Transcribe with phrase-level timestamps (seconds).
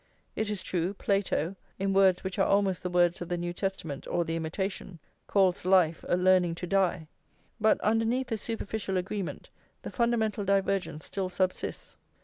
[0.35, 4.07] It is true, Plato, in words which are almost the words of the New Testament
[4.07, 7.07] or the Imitation, calls life a learning to die.
[7.59, 9.51] But underneath the superficial agreement
[9.83, 11.97] the fundamental divergence still subsists.